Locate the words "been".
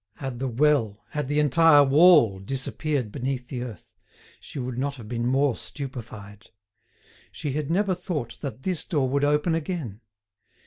5.07-5.27